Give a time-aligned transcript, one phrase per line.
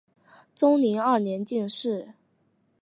[0.55, 2.15] 崇宁二年进士。